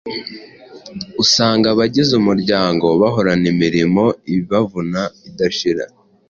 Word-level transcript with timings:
Usanga 1.23 1.65
abagize 1.73 2.11
umuryango 2.21 2.85
bahorana 3.01 3.45
imirimo 3.53 4.03
ibavuna 4.35 5.01
idashira. 5.29 5.85